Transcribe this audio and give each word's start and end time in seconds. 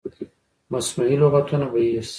مصنوعي 0.73 1.15
لغتونه 1.21 1.65
به 1.71 1.79
هیر 1.87 2.03
شي. 2.07 2.09